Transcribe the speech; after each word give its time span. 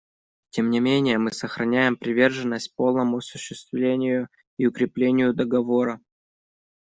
Тем 0.49 0.71
не 0.71 0.79
менее 0.79 1.19
мы 1.19 1.31
сохраняем 1.31 1.95
приверженность 1.95 2.73
полному 2.75 3.17
осуществлению 3.17 4.29
и 4.57 4.65
укреплению 4.65 5.31
Договора. 5.31 6.01